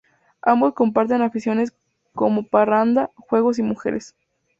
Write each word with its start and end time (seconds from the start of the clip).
Ambos 0.41 0.73
comparten 0.73 1.21
aficiones 1.21 1.73
como 2.15 2.47
parranda, 2.47 3.11
juego 3.17 3.51
y 3.55 3.61
mujeres. 3.61 4.15